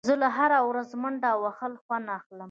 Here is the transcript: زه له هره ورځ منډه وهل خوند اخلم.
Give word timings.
زه 0.09 0.13
له 0.21 0.29
هره 0.37 0.59
ورځ 0.69 0.89
منډه 1.01 1.31
وهل 1.43 1.73
خوند 1.83 2.05
اخلم. 2.17 2.39